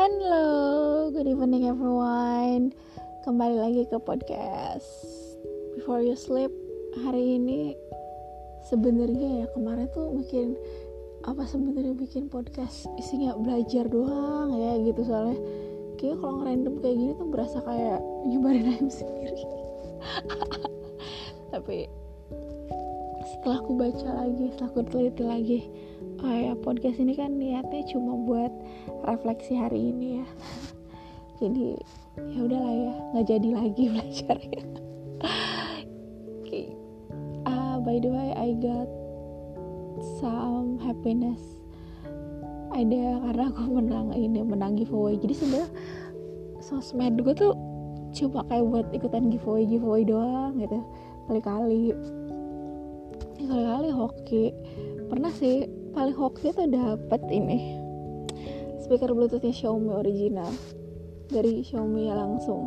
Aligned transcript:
Hello, 0.00 1.12
good 1.12 1.28
evening 1.28 1.68
everyone. 1.68 2.72
Kembali 3.20 3.60
lagi 3.60 3.84
ke 3.84 4.00
podcast 4.00 4.88
Before 5.76 6.00
You 6.00 6.16
Sleep. 6.16 6.48
Hari 7.04 7.36
ini 7.36 7.76
sebenarnya 8.64 9.44
ya 9.44 9.46
kemarin 9.52 9.92
tuh 9.92 10.08
bikin 10.16 10.56
apa 11.28 11.44
sebenarnya 11.44 11.92
bikin 11.92 12.32
podcast 12.32 12.88
isinya 12.96 13.36
belajar 13.44 13.92
doang 13.92 14.56
ya 14.56 14.80
gitu 14.88 15.04
soalnya 15.04 15.36
kayak 16.00 16.16
kalau 16.16 16.48
ngerandom 16.48 16.80
kayak 16.80 16.96
gini 16.96 17.12
tuh 17.20 17.28
berasa 17.28 17.60
kayak 17.60 18.00
nyebarin 18.24 18.68
ayam 18.72 18.88
sendiri. 18.88 19.44
Tapi 21.52 21.78
setelah 23.28 23.60
aku 23.60 23.76
baca 23.76 24.08
lagi, 24.16 24.48
setelah 24.48 24.70
aku 24.72 24.80
teliti 24.88 25.24
lagi, 25.28 25.60
oh 26.20 26.34
ya 26.34 26.52
podcast 26.60 27.00
ini 27.00 27.16
kan 27.16 27.36
niatnya 27.36 27.84
cuma 27.90 28.16
buat 28.28 28.52
refleksi 29.08 29.56
hari 29.56 29.92
ini 29.92 30.22
ya. 30.22 30.26
Jadi 31.40 31.80
ya 32.20 32.40
udahlah 32.44 32.74
ya 32.74 32.92
nggak 33.16 33.26
jadi 33.32 33.48
lagi 33.56 33.82
belajar 33.96 34.36
ya 34.44 34.62
okay. 36.50 36.66
uh, 37.46 37.78
by 37.80 37.96
the 38.02 38.10
way 38.10 38.34
I 38.34 38.58
got 38.58 38.90
some 40.18 40.82
happiness. 40.82 41.38
Ada 42.70 43.22
karena 43.22 43.44
aku 43.50 43.62
menang 43.66 44.14
ini 44.14 44.42
menang 44.42 44.78
giveaway. 44.78 45.18
Jadi 45.18 45.34
sebenarnya 45.38 45.70
sosmed 46.62 47.22
gue 47.22 47.34
tuh 47.34 47.54
cuma 48.10 48.42
kayak 48.50 48.66
buat 48.66 48.86
ikutan 48.90 49.30
giveaway 49.30 49.66
giveaway 49.66 50.02
doang 50.02 50.58
gitu. 50.58 50.82
Kali-kali. 51.30 51.94
Kali-kali 53.38 53.88
hoki. 53.90 54.44
Pernah 55.10 55.32
sih 55.34 55.66
paling 55.92 56.16
hoki 56.16 56.54
tuh 56.54 56.66
dapet 56.66 57.22
ini. 57.30 57.78
Speaker 58.82 59.12
bluetoothnya 59.14 59.54
Xiaomi 59.54 59.90
original. 59.94 60.50
Dari 61.30 61.62
Xiaomi 61.62 62.10
ya 62.10 62.14
langsung. 62.18 62.66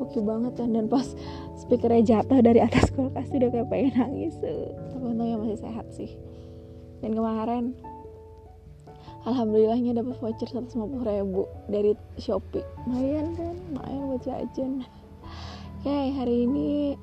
Hoki 0.00 0.24
banget 0.24 0.56
kan 0.58 0.72
dan 0.72 0.88
pas 0.88 1.04
speakernya 1.60 2.02
jatuh 2.22 2.40
dari 2.42 2.58
atas 2.64 2.90
kulkas 2.90 3.28
udah 3.30 3.50
kayak 3.52 3.68
pengen 3.68 3.92
nangis. 3.96 4.34
Tapi 4.40 5.04
untungnya 5.04 5.36
masih 5.38 5.58
sehat 5.60 5.86
sih. 5.92 6.10
Dan 7.04 7.18
kemarin 7.18 7.76
alhamdulillahnya 9.28 9.98
dapat 9.98 10.18
voucher 10.18 10.48
150 10.50 11.02
ribu 11.06 11.46
dari 11.70 11.92
Shopee. 12.18 12.66
Lumayan 12.86 13.34
kan 13.38 13.54
lumayan 13.70 14.02
buat 14.10 14.22
jajan 14.26 14.82
oke 15.82 16.14
hari 16.14 16.46
ini 16.46 16.94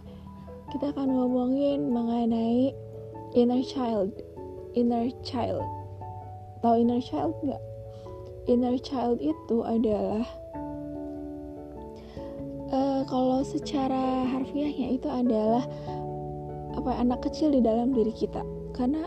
kita 0.72 0.96
akan 0.96 1.12
ngomongin 1.12 1.92
mengenai 1.92 2.72
inner 3.36 3.60
child 3.60 4.08
inner 4.74 5.10
child. 5.26 5.66
Tahu 6.62 6.84
inner 6.84 7.02
child 7.02 7.34
nggak? 7.42 7.62
Inner 8.50 8.76
child 8.82 9.22
itu 9.22 9.62
adalah 9.62 10.26
uh, 12.74 13.02
kalau 13.06 13.42
secara 13.46 14.26
harfiahnya 14.28 14.98
itu 14.98 15.08
adalah 15.10 15.66
apa 16.78 16.92
anak 17.02 17.26
kecil 17.26 17.54
di 17.54 17.62
dalam 17.62 17.94
diri 17.94 18.14
kita. 18.14 18.42
Karena 18.76 19.06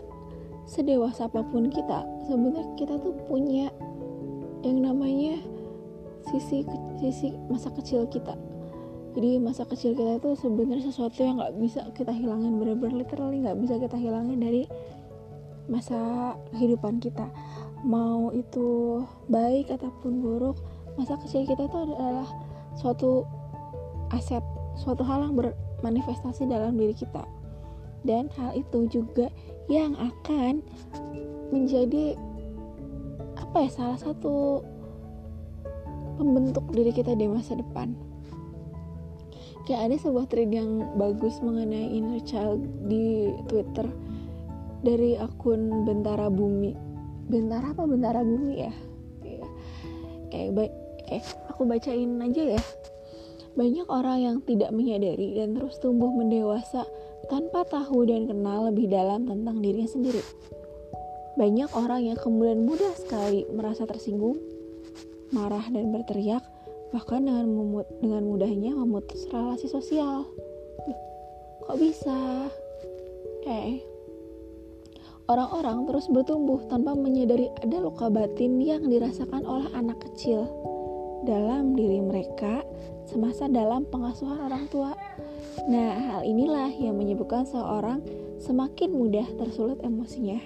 sedewasa 0.63 1.27
apa 1.27 1.43
pun 1.43 1.67
kita 1.67 2.07
sebenarnya 2.27 2.71
kita 2.79 2.95
tuh 3.03 3.13
punya 3.27 3.67
yang 4.63 4.79
namanya 4.79 5.35
sisi 6.31 6.63
sisi 6.99 7.35
masa 7.51 7.67
kecil 7.75 8.07
kita. 8.07 8.35
Jadi 9.13 9.37
masa 9.37 9.61
kecil 9.69 9.93
kita 9.93 10.17
itu 10.17 10.29
sebenarnya 10.39 10.89
sesuatu 10.89 11.21
yang 11.21 11.37
nggak 11.37 11.53
bisa 11.61 11.85
kita 11.93 12.09
hilangin 12.09 12.57
bener-bener 12.57 13.05
literally 13.05 13.45
nggak 13.45 13.59
bisa 13.61 13.77
kita 13.77 13.93
hilangin 13.93 14.41
dari 14.41 14.65
masa 15.67 16.33
kehidupan 16.51 16.99
kita. 16.99 17.27
Mau 17.83 18.31
itu 18.31 19.01
baik 19.27 19.71
ataupun 19.71 20.23
buruk 20.23 20.57
masa 20.95 21.17
kecil 21.19 21.43
kita 21.47 21.65
itu 21.67 21.77
adalah 21.77 22.27
suatu 22.77 23.25
aset 24.13 24.43
suatu 24.77 25.05
hal 25.05 25.29
yang 25.29 25.35
bermanifestasi 25.37 26.49
dalam 26.49 26.77
diri 26.77 26.93
kita. 26.93 27.23
Dan 28.03 28.27
hal 28.35 28.51
itu 28.57 28.89
juga 28.91 29.31
yang 29.71 29.95
akan 29.95 30.59
menjadi 31.55 32.19
apa 33.39 33.57
ya 33.63 33.69
salah 33.71 33.99
satu 34.01 34.65
pembentuk 36.19 36.65
diri 36.73 36.91
kita 36.91 37.15
di 37.15 37.25
masa 37.29 37.55
depan. 37.57 37.95
Kayak 39.63 39.81
ada 39.87 39.95
sebuah 40.03 40.27
thread 40.27 40.51
yang 40.51 40.99
bagus 40.99 41.39
mengenai 41.39 41.95
inner 41.95 42.19
child 42.27 42.59
di 42.91 43.31
Twitter 43.47 43.87
dari 44.83 45.15
akun 45.15 45.87
Bentara 45.87 46.27
Bumi. 46.27 46.75
Bentara 47.31 47.71
apa 47.71 47.87
Bentara 47.87 48.21
Bumi 48.21 48.53
ya? 48.59 48.73
Kayak 50.29 50.51
baik 50.59 50.73
kayak 51.07 51.25
aku 51.49 51.61
bacain 51.63 52.19
aja 52.19 52.43
ya. 52.59 52.61
Banyak 53.53 53.87
orang 53.87 54.17
yang 54.19 54.37
tidak 54.43 54.75
menyadari 54.75 55.39
dan 55.39 55.55
terus 55.55 55.79
tumbuh 55.79 56.11
mendewasa 56.11 56.83
tanpa 57.31 57.63
tahu 57.63 58.03
dan 58.03 58.27
kenal 58.27 58.67
lebih 58.67 58.91
dalam 58.91 59.23
tentang 59.23 59.63
dirinya 59.63 59.87
sendiri. 59.87 60.23
Banyak 61.39 61.71
orang 61.73 62.13
yang 62.13 62.19
kemudian 62.19 62.65
mudah 62.67 62.93
sekali 62.99 63.47
merasa 63.49 63.87
tersinggung 63.87 64.37
marah 65.33 65.65
dan 65.73 65.89
berteriak 65.89 66.45
bahkan 66.93 67.25
dengan 67.25 67.49
memut 67.49 67.89
dengan 67.97 68.21
mudahnya 68.21 68.73
memutus 68.77 69.25
relasi 69.33 69.65
sosial. 69.65 70.29
Kok 71.65 71.77
bisa? 71.79 72.49
Eh 73.49 73.92
Orang-orang 75.31 75.87
terus 75.87 76.11
bertumbuh 76.11 76.67
tanpa 76.67 76.91
menyadari 76.99 77.47
ada 77.63 77.79
luka 77.79 78.11
batin 78.11 78.59
yang 78.59 78.91
dirasakan 78.91 79.47
oleh 79.47 79.71
anak 79.71 80.03
kecil 80.03 80.43
dalam 81.23 81.79
diri 81.79 82.03
mereka 82.03 82.59
semasa 83.07 83.47
dalam 83.47 83.87
pengasuhan 83.87 84.51
orang 84.51 84.67
tua. 84.67 84.91
Nah, 85.71 85.91
hal 85.95 86.21
inilah 86.27 86.67
yang 86.75 86.99
menyebabkan 86.99 87.47
seorang 87.47 88.03
semakin 88.43 88.91
mudah 88.91 89.23
tersulut 89.39 89.79
emosinya. 89.79 90.43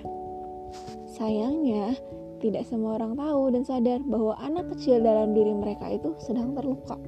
Sayangnya, 1.17 1.97
tidak 2.37 2.69
semua 2.69 3.01
orang 3.01 3.17
tahu 3.17 3.49
dan 3.49 3.65
sadar 3.65 3.99
bahwa 4.05 4.37
anak 4.37 4.69
kecil 4.77 5.01
dalam 5.01 5.33
diri 5.33 5.57
mereka 5.57 5.89
itu 5.89 6.13
sedang 6.21 6.53
terluka. 6.53 7.01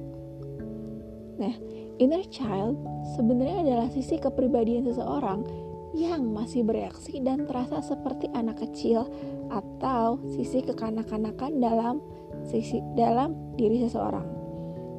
Nah, 1.38 1.54
inner 2.02 2.26
child 2.34 2.74
sebenarnya 3.14 3.62
adalah 3.62 3.88
sisi 3.94 4.18
kepribadian 4.18 4.90
seseorang 4.90 5.69
yang 5.90 6.30
masih 6.30 6.62
bereaksi 6.62 7.18
dan 7.18 7.46
terasa 7.50 7.82
seperti 7.82 8.30
anak 8.30 8.62
kecil 8.62 9.10
atau 9.50 10.22
sisi 10.30 10.62
kekanak-kanakan 10.62 11.58
dalam 11.58 11.98
sisi 12.46 12.78
dalam 12.94 13.34
diri 13.58 13.82
seseorang. 13.82 14.26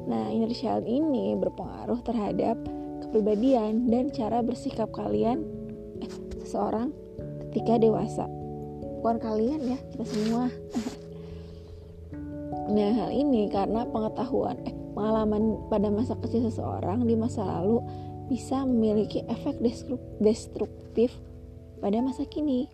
Nah, 0.06 0.28
inner 0.28 0.52
child 0.52 0.84
ini 0.84 1.32
berpengaruh 1.38 2.04
terhadap 2.04 2.60
kepribadian 3.06 3.88
dan 3.88 4.12
cara 4.12 4.44
bersikap 4.44 4.92
kalian 4.92 5.46
eh, 6.04 6.12
seseorang 6.44 6.92
ketika 7.48 7.80
dewasa. 7.80 8.28
Bukan 9.00 9.18
kalian 9.18 9.60
ya, 9.74 9.78
kita 9.94 10.04
semua. 10.06 10.46
nah, 12.74 12.90
hal 12.92 13.10
ini 13.10 13.48
karena 13.48 13.88
pengetahuan 13.88 14.60
eh 14.68 14.74
pengalaman 14.92 15.56
pada 15.72 15.88
masa 15.88 16.14
kecil 16.20 16.46
seseorang 16.46 17.08
di 17.08 17.16
masa 17.16 17.42
lalu 17.42 17.80
bisa 18.32 18.64
memiliki 18.64 19.20
efek 19.28 19.60
destruktif 20.24 21.12
pada 21.84 22.00
masa 22.00 22.24
kini. 22.24 22.64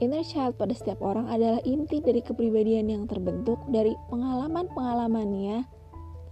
Inner 0.00 0.24
child 0.24 0.56
pada 0.56 0.72
setiap 0.72 1.04
orang 1.04 1.28
adalah 1.28 1.60
inti 1.68 2.00
dari 2.00 2.24
kepribadian 2.24 2.88
yang 2.88 3.04
terbentuk 3.04 3.60
dari 3.68 3.92
pengalaman-pengalamannya 4.08 5.68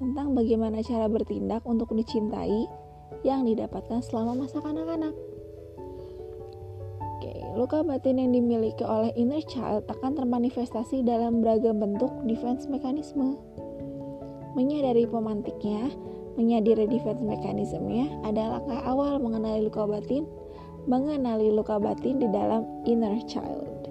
tentang 0.00 0.32
bagaimana 0.32 0.80
cara 0.80 1.04
bertindak 1.12 1.60
untuk 1.68 1.92
dicintai 1.92 2.64
yang 3.26 3.44
didapatkan 3.44 4.00
selama 4.00 4.46
masa 4.46 4.64
kanak-kanak. 4.64 5.12
Luka 7.56 7.80
batin 7.80 8.20
yang 8.20 8.36
dimiliki 8.36 8.84
oleh 8.84 9.16
inner 9.16 9.40
child 9.48 9.88
akan 9.88 10.12
termanifestasi 10.12 11.00
dalam 11.08 11.40
beragam 11.40 11.80
bentuk 11.80 12.12
defense 12.28 12.68
mekanisme. 12.68 13.40
Menyadari 14.52 15.08
pemantiknya, 15.08 15.88
Menyadari 16.36 16.84
defense 16.84 17.24
mekanismenya 17.24 18.20
adalah 18.20 18.60
langkah 18.60 18.80
awal 18.84 19.16
mengenali 19.16 19.64
luka 19.64 19.88
batin, 19.88 20.28
mengenali 20.84 21.48
luka 21.48 21.80
batin 21.80 22.20
di 22.20 22.28
dalam 22.28 22.68
inner 22.84 23.16
child. 23.24 23.88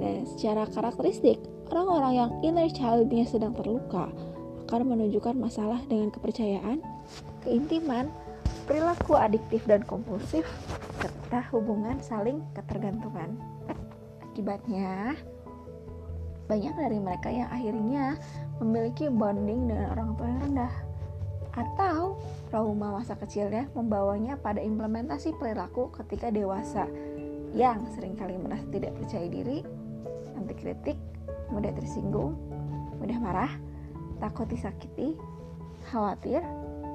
Nah, 0.00 0.24
secara 0.32 0.64
karakteristik, 0.72 1.36
orang-orang 1.68 2.12
yang 2.16 2.30
inner 2.40 2.72
childnya 2.72 3.28
sedang 3.28 3.52
terluka 3.52 4.08
akan 4.72 4.96
menunjukkan 4.96 5.36
masalah 5.36 5.84
dengan 5.92 6.08
kepercayaan, 6.08 6.80
keintiman, 7.44 8.08
perilaku 8.64 9.20
adiktif 9.20 9.60
dan 9.68 9.84
kompulsif, 9.84 10.48
serta 11.04 11.44
hubungan 11.52 12.00
saling 12.00 12.40
ketergantungan. 12.56 13.36
Akibatnya, 14.24 15.20
banyak 16.48 16.72
dari 16.72 16.96
mereka 16.96 17.28
yang 17.28 17.52
akhirnya 17.52 18.16
memiliki 18.64 19.12
bonding 19.12 19.68
dengan 19.68 19.92
orang 19.92 20.16
tua 20.16 20.28
yang 20.32 20.40
rendah 20.48 20.72
atau 21.52 22.16
trauma 22.48 23.00
masa 23.00 23.16
kecilnya 23.16 23.68
membawanya 23.76 24.40
pada 24.40 24.60
implementasi 24.60 25.36
perilaku 25.36 25.92
ketika 26.00 26.32
dewasa 26.32 26.88
yang 27.52 27.84
sering 27.92 28.16
kali 28.16 28.40
merasa 28.40 28.64
tidak 28.72 28.96
percaya 28.96 29.28
diri, 29.28 29.60
anti 30.36 30.54
kritik, 30.56 30.96
mudah 31.52 31.72
tersinggung, 31.76 32.32
mudah 32.96 33.18
marah, 33.20 33.52
takut 34.24 34.48
disakiti, 34.48 35.12
khawatir, 35.92 36.40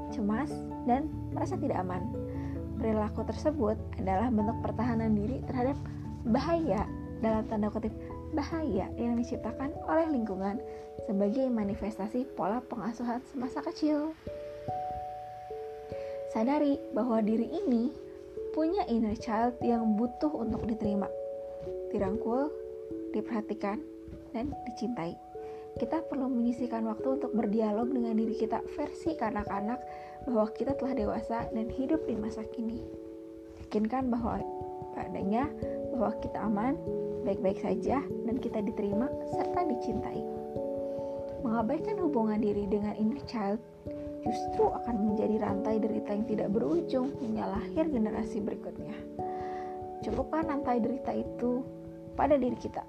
cemas, 0.10 0.50
dan 0.90 1.06
merasa 1.30 1.54
tidak 1.62 1.78
aman. 1.86 2.02
Perilaku 2.82 3.26
tersebut 3.26 3.78
adalah 4.02 4.34
bentuk 4.34 4.58
pertahanan 4.66 5.14
diri 5.14 5.42
terhadap 5.46 5.78
bahaya 6.26 6.86
dalam 7.22 7.46
tanda 7.50 7.70
kutip 7.70 7.94
bahaya 8.36 8.92
yang 9.00 9.18
diciptakan 9.18 9.74
oleh 9.88 10.06
lingkungan 10.10 10.60
sebagai 11.08 11.48
manifestasi 11.48 12.28
pola 12.36 12.60
pengasuhan 12.66 13.24
semasa 13.32 13.64
kecil. 13.64 14.14
Sadari 16.38 16.78
bahwa 16.94 17.18
diri 17.26 17.50
ini 17.50 17.90
punya 18.54 18.86
inner 18.86 19.18
child 19.18 19.58
yang 19.58 19.98
butuh 19.98 20.30
untuk 20.30 20.70
diterima, 20.70 21.10
dirangkul, 21.90 22.54
diperhatikan, 23.10 23.82
dan 24.38 24.54
dicintai. 24.70 25.18
Kita 25.82 26.06
perlu 26.06 26.30
menyisihkan 26.30 26.86
waktu 26.86 27.18
untuk 27.18 27.34
berdialog 27.34 27.90
dengan 27.90 28.14
diri 28.22 28.38
kita 28.38 28.62
versi 28.78 29.18
kanak-kanak 29.18 29.82
bahwa 30.30 30.46
kita 30.54 30.78
telah 30.78 30.94
dewasa 30.94 31.50
dan 31.58 31.74
hidup 31.74 32.06
di 32.06 32.14
masa 32.14 32.46
kini. 32.54 32.86
Yakinkan 33.66 34.14
bahwa 34.14 34.38
padanya 34.94 35.50
bahwa 35.90 36.22
kita 36.22 36.38
aman, 36.38 36.78
baik-baik 37.26 37.66
saja, 37.66 38.06
dan 38.30 38.38
kita 38.38 38.62
diterima 38.62 39.10
serta 39.34 39.66
dicintai. 39.66 40.22
Mengabaikan 41.42 41.98
hubungan 41.98 42.38
diri 42.38 42.70
dengan 42.70 42.94
inner 42.94 43.26
child 43.26 43.58
justru 44.28 44.68
akan 44.68 44.96
menjadi 45.16 45.40
rantai 45.40 45.80
derita 45.80 46.12
yang 46.12 46.28
tidak 46.28 46.50
berujung 46.52 47.16
hingga 47.24 47.48
lahir 47.48 47.88
generasi 47.88 48.44
berikutnya. 48.44 48.94
Cukupkan 50.04 50.52
rantai 50.52 50.84
derita 50.84 51.16
itu 51.16 51.64
pada 52.14 52.36
diri 52.36 52.60
kita 52.60 52.84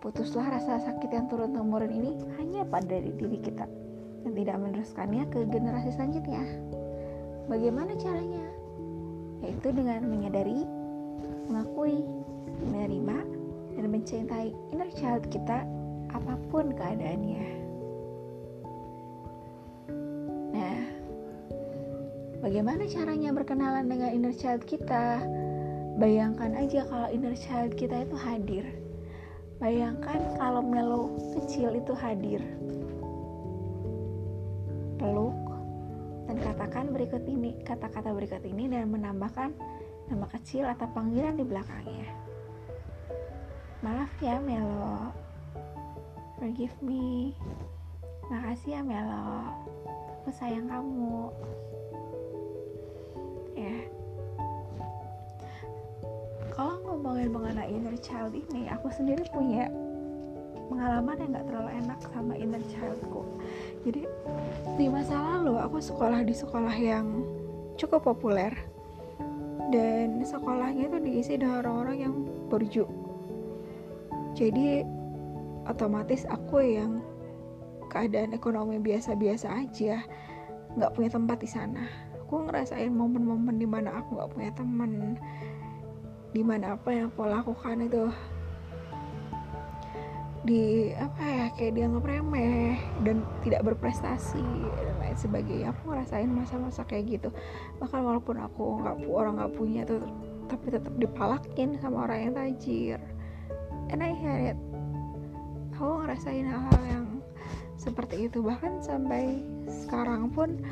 Putuslah 0.00 0.48
rasa 0.48 0.80
sakit 0.80 1.12
yang 1.12 1.28
turun-temurun 1.28 1.92
ini 1.92 2.16
hanya 2.40 2.64
pada 2.64 2.96
diri 3.04 3.36
kita 3.36 3.68
dan 4.24 4.32
tidak 4.32 4.56
meneruskannya 4.56 5.28
ke 5.28 5.44
generasi 5.44 5.92
selanjutnya. 5.92 6.40
Bagaimana 7.52 7.92
caranya? 8.00 8.48
Yaitu 9.44 9.76
dengan 9.76 10.00
menyadari, 10.08 10.64
mengakui, 11.52 12.00
menerima, 12.64 13.18
dan 13.76 13.84
mencintai 13.92 14.56
inner 14.72 14.88
child 14.96 15.28
kita 15.28 15.68
apa 16.16 16.34
pun 16.48 16.72
keadaannya. 16.72 17.59
Bagaimana 22.50 22.82
caranya 22.90 23.30
berkenalan 23.30 23.86
dengan 23.86 24.10
inner 24.10 24.34
child 24.34 24.66
kita? 24.66 25.22
Bayangkan 26.02 26.58
aja 26.58 26.82
kalau 26.82 27.06
inner 27.14 27.38
child 27.38 27.78
kita 27.78 28.02
itu 28.02 28.18
hadir 28.18 28.66
Bayangkan 29.60 30.40
kalau 30.40 30.64
Melo 30.64 31.20
kecil 31.36 31.76
itu 31.76 31.92
hadir. 31.92 32.40
Peluk 34.96 35.36
dan 36.24 36.40
katakan 36.40 36.88
berikut 36.96 37.20
ini, 37.28 37.60
kata-kata 37.60 38.08
berikut 38.16 38.40
ini 38.40 38.72
dan 38.72 38.88
menambahkan 38.88 39.52
nama 40.08 40.24
kecil 40.32 40.64
atau 40.64 40.88
panggilan 40.96 41.36
di 41.36 41.44
belakangnya. 41.44 42.08
Maaf 43.84 44.08
ya 44.24 44.40
Melo. 44.40 45.12
Forgive 46.40 46.80
me. 46.80 47.36
Makasih 48.32 48.74
ya 48.74 48.80
Melo. 48.80 49.44
Aku 50.24 50.32
sayang 50.32 50.72
kamu. 50.72 51.28
Ya, 53.60 53.76
kalau 56.56 56.80
ngomongin 56.80 57.28
mengenai 57.28 57.68
inner 57.68 57.92
child 58.00 58.32
ini 58.32 58.72
aku 58.72 58.88
sendiri 58.88 59.20
punya 59.28 59.68
pengalaman 60.72 61.20
yang 61.20 61.30
gak 61.36 61.46
terlalu 61.50 61.70
enak 61.84 61.98
sama 62.08 62.32
inner 62.40 62.62
childku. 62.72 63.20
Jadi 63.84 64.08
di 64.80 64.86
masa 64.88 65.12
lalu 65.12 65.60
aku 65.60 65.76
sekolah 65.76 66.24
di 66.24 66.32
sekolah 66.32 66.72
yang 66.72 67.20
cukup 67.76 68.08
populer. 68.08 68.56
Dan 69.68 70.24
sekolahnya 70.24 70.88
itu 70.88 70.98
diisi 70.98 71.36
dengan 71.36 71.62
orang-orang 71.62 71.96
yang 72.00 72.14
berju. 72.48 72.88
Jadi 74.32 74.82
otomatis 75.68 76.24
aku 76.26 76.64
yang 76.64 77.04
keadaan 77.92 78.32
ekonomi 78.32 78.80
biasa-biasa 78.80 79.52
aja 79.52 80.00
nggak 80.78 80.94
punya 80.94 81.10
tempat 81.10 81.38
di 81.42 81.50
sana 81.50 82.09
aku 82.30 82.46
ngerasain 82.46 82.94
momen-momen 82.94 83.58
di 83.58 83.66
mana 83.66 83.98
aku 83.98 84.14
nggak 84.14 84.30
punya 84.30 84.50
temen. 84.54 85.18
Di 86.30 86.46
mana 86.46 86.78
apa 86.78 86.94
yang 86.94 87.10
aku 87.10 87.26
lakukan 87.26 87.82
itu. 87.82 88.06
Di 90.46 90.94
apa 90.94 91.22
ya 91.26 91.46
kayak 91.58 91.74
dianggap 91.74 92.06
remeh 92.06 92.78
dan 93.02 93.26
tidak 93.42 93.66
berprestasi 93.66 94.46
dan 94.62 94.94
lain 95.02 95.18
sebagainya. 95.18 95.74
Aku 95.74 95.90
ngerasain 95.90 96.30
masa-masa 96.30 96.86
kayak 96.86 97.18
gitu. 97.18 97.34
Bahkan 97.82 97.98
walaupun 97.98 98.38
aku 98.38 98.78
nggak 98.78 99.10
orang 99.10 99.34
nggak 99.42 99.54
punya 99.58 99.82
tuh 99.82 99.98
tapi 100.46 100.70
tetap 100.70 100.94
dipalakin 101.02 101.82
sama 101.82 102.06
orang 102.06 102.30
yang 102.30 102.34
tajir. 102.38 103.00
And 103.90 104.06
I 104.06 104.14
had 104.14 104.54
it. 104.54 104.58
Aku 105.74 106.06
ngerasain 106.06 106.46
hal-hal 106.46 106.82
yang 106.86 107.06
seperti 107.74 108.30
itu. 108.30 108.38
Bahkan 108.38 108.86
sampai 108.86 109.42
sekarang 109.66 110.30
pun 110.30 110.62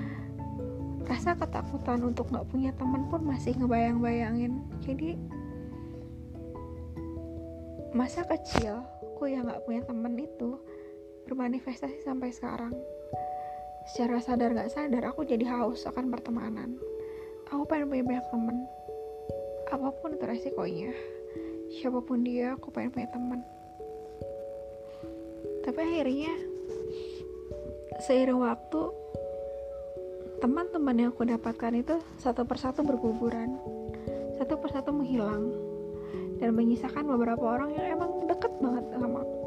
rasa 1.08 1.32
ketakutan 1.34 2.05
untuk 2.05 2.28
nggak 2.28 2.46
punya 2.52 2.70
teman 2.76 3.08
pun 3.08 3.25
masih 3.25 3.56
ngebayang-bayangin. 3.56 4.60
Jadi 4.84 5.16
masa 7.96 8.22
kecil 8.28 8.84
aku 9.00 9.32
yang 9.32 9.49
gak 9.49 9.64
punya 9.64 9.82
temen 9.82 10.14
itu 10.20 10.60
bermanifestasi 11.26 12.05
sampai 12.05 12.31
sekarang. 12.31 12.76
Secara 13.88 14.20
sadar 14.20 14.52
gak 14.52 14.70
sadar 14.70 15.08
aku 15.08 15.25
jadi 15.25 15.49
haus 15.49 15.88
akan 15.88 16.12
pertemanan. 16.12 16.76
Aku 17.49 17.64
pengen 17.64 17.88
punya 17.88 18.04
banyak 18.04 18.26
temen 18.28 18.56
apa 19.72 19.88
pun 19.99 20.12
itu 20.14 20.25
resikonya. 20.28 20.93
Siapa 21.81 22.04
pun 22.04 22.22
dia 22.22 22.54
aku 22.54 22.69
pengen 22.69 22.93
punya 22.93 23.08
temen 23.08 23.40
tapi 25.69 25.84
akhirnya 25.84 26.32
seiring 28.00 28.40
waktu 28.40 28.88
teman-teman 30.38 30.94
yang 30.94 31.11
aku 31.11 31.26
dapatkan 31.26 31.73
itu 31.75 31.99
satu 32.19 32.46
persatu 32.46 32.87
berguguran. 32.87 33.58
Satu 34.38 34.55
persatu 34.55 34.94
menghilang 34.94 35.50
dan 36.38 36.54
menyisakan 36.54 37.11
beberapa 37.11 37.59
orang 37.59 37.75
yang 37.75 37.99
emang 37.99 38.23
deket 38.30 38.52
banget 38.62 38.85
sama 38.95 39.18
aku. 39.18 39.38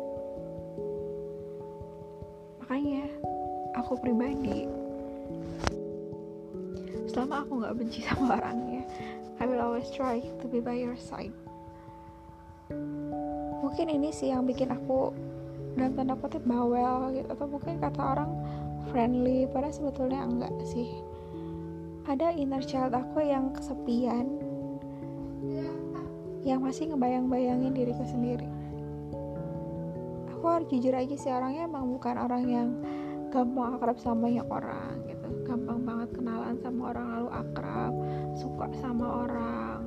Makanya 2.59 3.05
aku 3.79 3.93
pribadi 4.03 4.67
selama 7.07 7.43
aku 7.43 7.51
nggak 7.59 7.75
benci 7.75 7.99
sama 8.07 8.39
orangnya 8.39 8.87
I 9.41 9.49
will 9.49 9.59
always 9.59 9.89
try 9.91 10.21
to 10.21 10.45
be 10.47 10.61
by 10.61 10.77
your 10.77 10.95
side. 10.95 11.33
Mungkin 13.59 13.89
ini 13.89 14.13
sih 14.13 14.29
yang 14.29 14.45
bikin 14.45 14.69
aku 14.69 15.11
dalam 15.73 15.95
tanda 15.95 16.13
kutip 16.19 16.43
bawel 16.45 17.09
gitu 17.15 17.25
atau 17.31 17.47
mungkin 17.47 17.79
kata 17.79 18.01
orang 18.05 18.29
friendly 18.89 19.45
padahal 19.51 19.75
sebetulnya 19.75 20.25
enggak 20.25 20.53
sih. 20.65 20.89
Ada 22.09 22.33
inner 22.33 22.65
child 22.65 22.97
aku 22.97 23.21
yang 23.21 23.53
kesepian. 23.53 24.41
Yang 26.41 26.59
masih 26.59 26.83
ngebayang-bayangin 26.89 27.77
diriku 27.77 28.01
sendiri. 28.01 28.49
Aku 30.33 30.45
harus 30.49 30.65
jujur 30.73 30.97
aja 30.97 31.13
sih 31.13 31.29
orangnya 31.29 31.69
emang 31.69 31.93
bukan 31.93 32.17
orang 32.17 32.43
yang 32.49 32.69
gampang 33.29 33.77
akrab 33.77 34.01
sama 34.01 34.25
banyak 34.25 34.47
orang 34.49 35.05
gitu. 35.05 35.29
Gampang 35.45 35.85
banget 35.85 36.09
kenalan 36.17 36.57
sama 36.57 36.81
orang 36.89 37.07
lalu 37.13 37.29
akrab 37.29 37.93
suka 38.33 38.65
sama 38.81 39.05
orang. 39.29 39.79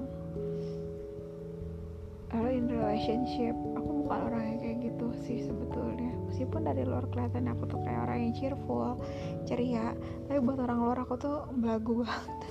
Lalu 2.30 2.48
in 2.54 2.66
relationship 2.70 3.54
aku 3.74 3.90
bukan 4.06 4.20
orang 4.30 4.42
yang 4.54 4.58
kayak 4.62 4.78
gitu 4.86 5.06
sih 5.26 5.38
sebetulnya 5.42 6.13
meskipun 6.34 6.66
dari 6.66 6.82
luar 6.82 7.06
kelihatan 7.14 7.46
aku 7.46 7.70
tuh 7.70 7.78
kayak 7.86 8.10
orang 8.10 8.18
yang 8.26 8.34
cheerful 8.34 8.98
ceria 9.46 9.94
tapi 10.26 10.42
buat 10.42 10.58
orang 10.58 10.82
luar 10.82 10.98
aku 11.06 11.14
tuh 11.14 11.46
belagu 11.54 11.94
banget. 12.02 12.42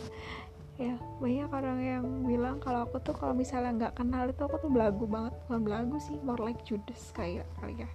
Ya 0.80 0.96
banyak 1.20 1.50
orang 1.52 1.80
yang 1.84 2.06
bilang 2.24 2.64
kalau 2.64 2.88
aku 2.88 3.04
tuh 3.04 3.12
kalau 3.12 3.36
misalnya 3.36 3.76
nggak 3.76 3.94
kenal 4.00 4.24
itu 4.24 4.40
aku 4.40 4.56
tuh 4.64 4.72
belagu 4.72 5.04
banget. 5.04 5.36
Bukan 5.46 5.62
belagu 5.68 6.00
sih 6.00 6.16
more 6.24 6.40
like 6.40 6.64
Judas 6.64 7.12
kayak 7.12 7.44
kali 7.60 7.84
ya. 7.84 7.92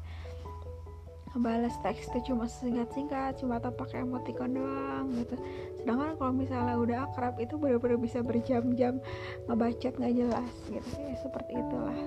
Balas 1.40 1.73
teks 1.80 2.12
itu 2.12 2.33
cuma 2.33 2.45
singkat-singkat 2.45 3.40
cuma 3.40 3.57
atau 3.57 3.73
pakai 3.73 4.04
emoticon 4.04 4.61
doang 4.61 5.09
gitu. 5.16 5.40
Sedangkan 5.80 6.21
kalau 6.21 6.33
misalnya 6.37 6.76
udah 6.76 6.99
akrab 7.09 7.40
itu 7.40 7.57
benar-benar 7.57 7.97
bisa 7.97 8.21
berjam-jam 8.21 9.00
ngebacot 9.49 9.97
nggak 9.97 10.14
jelas 10.21 10.52
gitu. 10.68 10.90
Ya 11.00 11.16
seperti 11.16 11.52
itulah. 11.57 11.99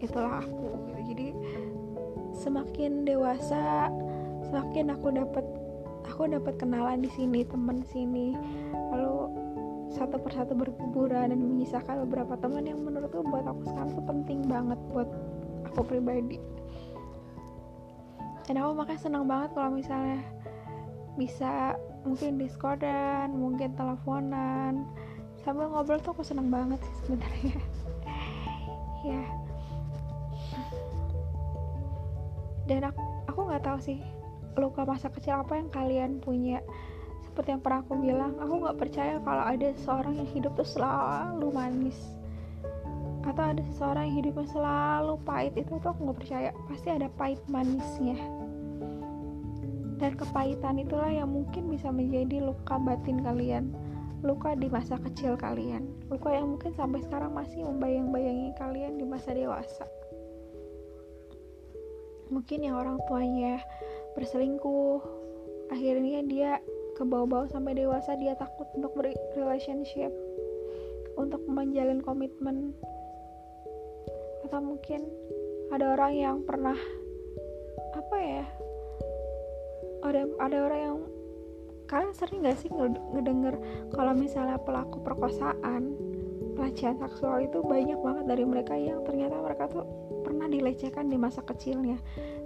Itulah 0.00 0.32
aku 0.40 0.80
gitu. 0.88 1.00
Jadi 1.12 1.26
semakin 2.40 3.04
dewasa 3.04 3.92
semakin 4.48 4.96
aku 4.96 5.12
dapat 5.12 5.44
aku 6.08 6.24
dapat 6.26 6.56
kenalan 6.56 7.04
di 7.04 7.10
sini 7.12 7.44
teman 7.44 7.84
sini. 7.92 8.32
Lalu 8.90 9.28
satu 9.92 10.16
persatu 10.16 10.56
berkuburan 10.56 11.34
dan 11.34 11.40
menyisakan 11.40 12.08
beberapa 12.08 12.38
teman 12.40 12.64
yang 12.64 12.80
menurutku 12.80 13.20
buat 13.28 13.44
aku 13.44 13.68
sekarang 13.68 13.92
tuh 13.92 14.04
penting 14.08 14.40
banget 14.48 14.80
buat 14.90 15.08
aku 15.68 15.84
pribadi. 15.84 16.40
Dan 18.48 18.58
aku 18.58 18.72
makanya 18.72 19.00
senang 19.04 19.24
banget 19.28 19.54
kalau 19.54 19.70
misalnya 19.76 20.24
bisa 21.14 21.76
mungkin 22.08 22.40
discordan 22.40 23.36
mungkin 23.36 23.76
teleponan. 23.76 24.88
Sambil 25.44 25.68
ngobrol 25.68 26.00
tuh 26.00 26.16
aku 26.16 26.24
seneng 26.24 26.48
banget 26.48 26.80
sih 26.80 26.94
sebenarnya. 27.04 27.58
Ya 29.00 29.39
dan 32.70 32.86
aku 32.86 33.02
aku 33.26 33.40
nggak 33.50 33.66
tahu 33.66 33.78
sih 33.82 33.98
luka 34.54 34.86
masa 34.86 35.10
kecil 35.10 35.42
apa 35.42 35.58
yang 35.58 35.66
kalian 35.74 36.22
punya. 36.22 36.62
Seperti 37.26 37.58
yang 37.58 37.62
pernah 37.62 37.82
aku 37.82 37.98
bilang 37.98 38.38
aku 38.38 38.62
nggak 38.62 38.78
percaya 38.78 39.18
kalau 39.26 39.42
ada 39.42 39.68
seseorang 39.74 40.14
yang 40.22 40.28
hidup 40.30 40.54
tuh 40.54 40.68
selalu 40.78 41.50
manis. 41.50 41.98
Atau 43.26 43.42
ada 43.42 43.62
seseorang 43.74 44.10
yang 44.10 44.16
hidupnya 44.22 44.46
selalu 44.54 45.14
pahit 45.26 45.54
itu 45.58 45.82
tuh 45.82 45.90
aku 45.90 46.00
nggak 46.06 46.18
percaya. 46.22 46.50
Pasti 46.70 46.88
ada 46.94 47.08
pahit 47.18 47.42
manisnya. 47.50 48.18
Dan 50.00 50.16
kepahitan 50.16 50.80
itulah 50.80 51.12
yang 51.12 51.28
mungkin 51.28 51.68
bisa 51.68 51.90
menjadi 51.90 52.40
luka 52.40 52.78
batin 52.80 53.20
kalian. 53.20 53.74
Luka 54.22 54.54
di 54.54 54.70
masa 54.70 54.96
kecil 54.96 55.36
kalian. 55.36 55.90
Luka 56.06 56.32
yang 56.32 56.56
mungkin 56.56 56.72
sampai 56.72 57.02
sekarang 57.02 57.34
masih 57.34 57.66
membayang-bayangi 57.66 58.54
kalian 58.56 58.96
di 58.96 59.04
masa 59.04 59.32
dewasa 59.36 59.84
mungkin 62.30 62.64
yang 62.64 62.78
orang 62.78 62.96
tuanya 63.10 63.60
berselingkuh. 64.14 65.02
Akhirnya 65.70 66.22
dia 66.26 66.50
ke 66.98 67.02
bawah-bawah 67.06 67.50
sampai 67.50 67.78
dewasa 67.78 68.18
dia 68.18 68.34
takut 68.34 68.66
untuk 68.74 68.94
relationship 69.36 70.10
untuk 71.14 71.42
menjalin 71.46 72.02
komitmen. 72.02 72.74
Atau 74.46 74.62
mungkin 74.62 75.06
ada 75.70 75.94
orang 75.94 76.12
yang 76.18 76.36
pernah 76.42 76.74
apa 77.94 78.16
ya 78.18 78.44
ada 80.02 80.26
ada 80.42 80.56
orang 80.66 80.80
yang 80.80 80.98
kalian 81.86 82.14
sering 82.14 82.46
gak 82.46 82.58
sih 82.58 82.70
ngedenger 83.14 83.58
kalau 83.94 84.14
misalnya 84.14 84.58
pelaku 84.62 85.02
perkosaan 85.02 85.94
pelecehan 86.54 86.98
seksual 86.98 87.42
itu 87.42 87.62
banyak 87.62 87.98
banget 87.98 88.24
dari 88.26 88.44
mereka 88.46 88.74
yang 88.74 89.02
ternyata 89.06 89.38
mereka 89.38 89.70
tuh 89.70 89.86
dilecehkan 90.50 91.06
di 91.06 91.16
masa 91.16 91.40
kecilnya. 91.46 91.96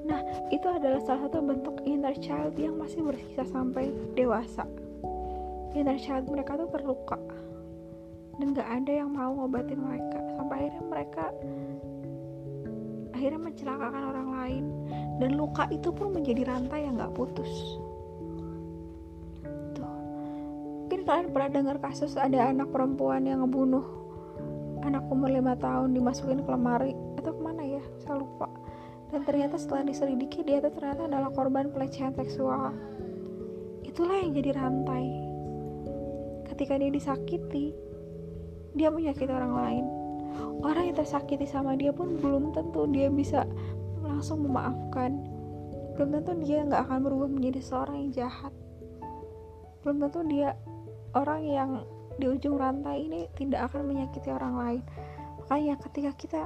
Nah 0.04 0.20
itu 0.52 0.68
adalah 0.68 1.00
salah 1.02 1.26
satu 1.26 1.40
bentuk 1.40 1.80
inner 1.88 2.14
child 2.20 2.54
yang 2.60 2.76
masih 2.76 3.00
bersisa 3.00 3.42
sampai 3.48 3.90
dewasa. 4.12 4.68
Inner 5.74 5.98
child 5.98 6.28
mereka 6.28 6.60
tuh 6.60 6.68
terluka. 6.70 7.18
Dan 8.38 8.54
gak 8.54 8.66
ada 8.66 8.92
yang 8.92 9.10
mau 9.10 9.32
ngobatin 9.34 9.80
mereka. 9.80 10.20
Sampai 10.36 10.66
akhirnya 10.66 10.84
mereka 10.86 11.24
akhirnya 13.14 13.40
mencelakakan 13.40 14.02
orang 14.12 14.28
lain. 14.36 14.64
Dan 15.18 15.30
luka 15.38 15.64
itu 15.72 15.88
pun 15.90 16.12
menjadi 16.12 16.44
rantai 16.44 16.84
yang 16.84 17.00
gak 17.00 17.14
putus. 17.16 17.80
Tuh. 19.74 19.96
Mungkin 20.84 21.00
kalian 21.06 21.28
pernah 21.32 21.50
dengar 21.50 21.76
kasus 21.80 22.18
ada 22.20 22.52
anak 22.52 22.68
perempuan 22.68 23.24
yang 23.24 23.42
ngebunuh 23.46 24.03
anak 24.84 25.08
umur 25.08 25.32
5 25.32 25.64
tahun 25.64 25.88
dimasukin 25.96 26.44
ke 26.44 26.50
lemari 26.52 26.92
atau 27.16 27.32
ke 27.32 27.40
mana 27.40 27.64
ya 27.64 27.82
saya 28.04 28.20
lupa. 28.20 28.46
Dan 29.08 29.24
ternyata 29.24 29.56
setelah 29.56 29.88
diselidiki 29.88 30.44
dia 30.44 30.60
tuh 30.60 30.74
ternyata 30.76 31.08
adalah 31.08 31.32
korban 31.32 31.72
pelecehan 31.72 32.12
seksual. 32.12 32.76
Itulah 33.86 34.20
yang 34.20 34.36
jadi 34.36 34.50
rantai. 34.52 35.06
Ketika 36.50 36.76
dia 36.76 36.90
disakiti 36.92 37.72
dia 38.74 38.90
menyakiti 38.90 39.30
orang 39.30 39.54
lain. 39.54 39.84
Orang 40.66 40.90
yang 40.90 40.96
tersakiti 40.98 41.46
sama 41.46 41.78
dia 41.78 41.94
pun 41.94 42.18
belum 42.18 42.50
tentu 42.50 42.90
dia 42.90 43.06
bisa 43.06 43.46
langsung 44.02 44.42
memaafkan. 44.42 45.22
Belum 45.94 46.10
tentu 46.20 46.32
dia 46.42 46.66
nggak 46.66 46.90
akan 46.90 46.98
berubah 47.06 47.28
menjadi 47.30 47.62
seorang 47.62 47.96
yang 48.02 48.26
jahat. 48.26 48.52
Belum 49.86 50.02
tentu 50.02 50.20
dia 50.26 50.58
orang 51.14 51.40
yang 51.46 51.70
di 52.14 52.26
ujung 52.30 52.56
rantai 52.58 53.10
ini 53.10 53.26
tidak 53.34 53.70
akan 53.70 53.90
menyakiti 53.90 54.30
orang 54.30 54.54
lain. 54.54 54.82
Makanya 55.42 55.74
ketika 55.82 56.10
kita 56.14 56.42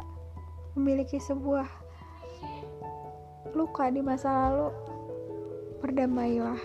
memiliki 0.75 1.21
sebuah 1.21 1.67
luka 3.53 3.89
di 3.93 4.01
masa 4.01 4.29
lalu 4.29 4.69
berdamailah. 5.85 6.61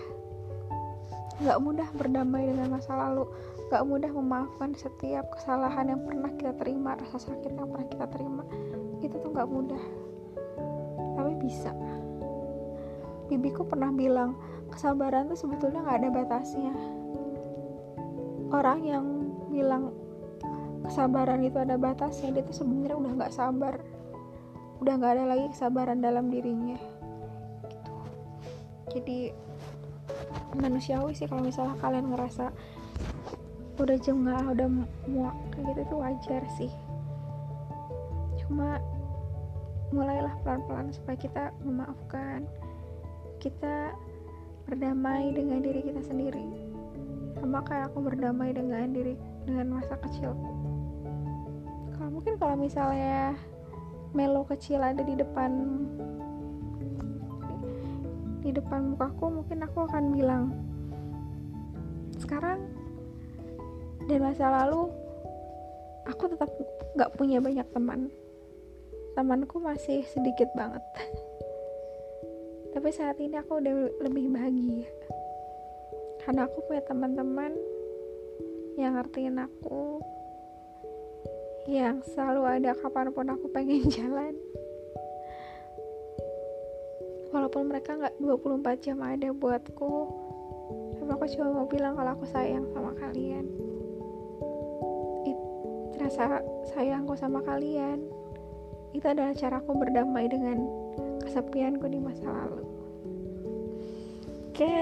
Nggak 1.42 1.58
mudah 1.60 1.88
berdamai 1.98 2.46
dengan 2.46 2.78
masa 2.78 2.94
lalu. 2.94 3.26
Gak 3.72 3.90
mudah 3.90 4.12
memaafkan 4.12 4.76
setiap 4.76 5.34
kesalahan 5.34 5.88
yang 5.88 6.04
pernah 6.04 6.30
kita 6.36 6.52
terima 6.60 6.94
rasa 7.00 7.16
sakit 7.16 7.58
yang 7.58 7.72
pernah 7.72 7.88
kita 7.90 8.06
terima. 8.12 8.44
Itu 9.00 9.16
tuh 9.18 9.32
gak 9.34 9.48
mudah. 9.50 9.82
Tapi 11.16 11.32
bisa. 11.42 11.72
Bibiku 13.26 13.64
pernah 13.64 13.88
bilang 13.90 14.36
kesabaran 14.68 15.32
tuh 15.32 15.38
sebetulnya 15.40 15.80
gak 15.80 16.06
ada 16.06 16.08
batasnya 16.12 17.03
orang 18.54 18.78
yang 18.86 19.06
bilang 19.50 19.90
kesabaran 20.86 21.42
itu 21.42 21.58
ada 21.58 21.74
batasnya 21.74 22.30
dia 22.30 22.44
tuh 22.46 22.54
sebenarnya 22.62 22.94
udah 22.94 23.12
gak 23.18 23.34
sabar. 23.34 23.74
Udah 24.78 24.94
gak 25.00 25.12
ada 25.18 25.24
lagi 25.26 25.46
kesabaran 25.50 25.98
dalam 25.98 26.30
dirinya. 26.30 26.78
Gitu. 27.66 27.94
Jadi 28.94 29.18
manusiawi 30.54 31.18
sih 31.18 31.26
kalau 31.26 31.42
misalnya 31.42 31.74
kalian 31.82 32.14
ngerasa 32.14 32.54
udah 33.74 33.98
jengah 33.98 34.54
udah 34.54 34.68
muak 35.10 35.34
kayak 35.50 35.74
gitu 35.74 35.80
itu 35.82 35.96
wajar 35.98 36.42
sih. 36.54 36.72
Cuma 38.38 38.78
mulailah 39.90 40.34
pelan-pelan 40.46 40.94
supaya 40.94 41.18
kita 41.18 41.44
memaafkan 41.66 42.46
kita 43.42 43.94
berdamai 44.64 45.34
dengan 45.34 45.60
diri 45.60 45.84
kita 45.84 46.00
sendiri 46.00 46.73
kayak 47.44 47.92
aku 47.92 47.98
berdamai 48.00 48.56
dengan 48.56 48.88
diri 48.88 49.14
dengan 49.44 49.76
masa 49.76 50.00
kecilku. 50.00 50.50
Kalau 51.94 52.10
mungkin 52.10 52.34
kalau 52.40 52.56
misalnya 52.56 53.36
Melo 54.16 54.46
kecil 54.48 54.80
ada 54.80 55.02
di 55.04 55.12
depan 55.18 55.50
di 58.44 58.50
depan 58.52 58.92
mukaku 58.92 59.40
mungkin 59.40 59.64
aku 59.64 59.88
akan 59.88 60.04
bilang 60.12 60.44
sekarang 62.20 62.60
dan 64.04 64.20
masa 64.20 64.48
lalu 64.48 64.88
aku 66.04 66.28
tetap 66.32 66.48
gak 66.96 67.12
punya 67.16 67.40
banyak 67.40 67.66
teman. 67.72 68.08
Temanku 69.14 69.62
masih 69.62 70.02
sedikit 70.10 70.50
banget. 70.58 70.82
Tapi 72.74 72.88
saat 72.90 73.14
ini 73.22 73.38
aku 73.38 73.62
udah 73.62 74.02
lebih 74.02 74.34
bahagia 74.34 74.90
karena 76.24 76.48
aku 76.48 76.64
punya 76.64 76.80
teman-teman 76.88 77.52
yang 78.80 78.96
ngertiin 78.96 79.36
aku 79.36 80.00
yang 81.68 82.00
selalu 82.12 82.48
ada 82.48 82.72
kapan 82.76 83.12
pun 83.12 83.28
aku 83.28 83.46
pengen 83.52 83.84
jalan. 83.96 84.32
Walaupun 87.28 87.68
mereka 87.68 87.96
nggak 87.96 88.16
24 88.20 88.84
jam 88.84 88.98
ada 89.04 89.28
buatku 89.36 90.24
tapi 90.96 91.10
aku 91.20 91.24
cuma 91.36 91.46
mau 91.52 91.66
bilang 91.68 91.92
kalau 92.00 92.16
aku 92.16 92.24
sayang 92.24 92.64
sama 92.72 92.96
kalian. 92.96 93.44
Rasa 96.00 96.40
sayangku 96.72 97.12
sama 97.20 97.44
kalian. 97.44 98.00
Itu 98.96 99.04
adalah 99.12 99.36
caraku 99.36 99.76
berdamai 99.76 100.24
dengan 100.32 100.64
kesepianku 101.20 101.84
di 101.88 102.00
masa 102.00 102.28
lalu 102.28 102.73
oke. 104.54 104.70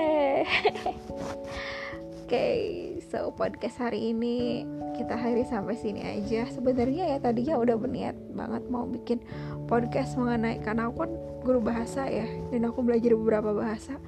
Okay, 2.32 2.96
so 3.12 3.28
podcast 3.36 3.76
hari 3.76 4.16
ini 4.16 4.64
kita 4.96 5.20
hari 5.20 5.44
sampai 5.44 5.76
sini 5.76 6.00
aja. 6.00 6.48
Sebenarnya 6.48 7.12
ya 7.12 7.20
tadinya 7.20 7.60
udah 7.60 7.76
berniat 7.76 8.16
banget 8.32 8.64
mau 8.72 8.88
bikin 8.88 9.20
podcast 9.68 10.16
mengenai 10.16 10.56
karena 10.64 10.88
aku 10.88 11.04
kan 11.04 11.12
guru 11.44 11.60
bahasa 11.60 12.08
ya 12.08 12.24
dan 12.48 12.72
aku 12.72 12.80
belajar 12.80 13.12
beberapa 13.20 13.52
bahasa. 13.52 14.00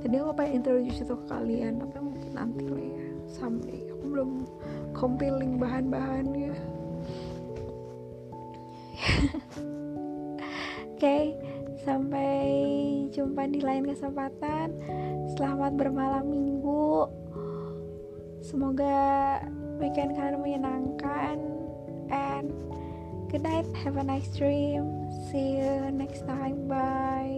Jadi 0.00 0.14
aku 0.16 0.32
pengen 0.40 0.64
introduce 0.64 1.04
itu 1.04 1.14
ke 1.20 1.24
kalian 1.28 1.84
tapi 1.84 2.00
mungkin 2.00 2.32
nanti 2.32 2.64
lah 2.64 2.80
ya. 2.80 3.04
Sampai 3.28 3.76
aku 3.92 4.04
belum 4.08 4.30
compiling 4.96 5.60
bahan-bahannya 5.60 6.56
jumpa 13.36 13.52
di 13.52 13.60
lain 13.60 13.84
kesempatan. 13.84 14.72
Selamat 15.36 15.76
bermalam 15.76 16.24
minggu. 16.24 17.04
Semoga 18.40 19.44
weekend 19.76 20.16
kalian 20.16 20.40
menyenangkan 20.40 21.36
and 22.08 22.48
good 23.28 23.44
night 23.44 23.68
have 23.76 24.00
a 24.00 24.04
nice 24.08 24.32
dream. 24.32 24.88
See 25.28 25.60
you 25.60 25.92
next 25.92 26.24
time 26.24 26.64
bye 26.64 27.35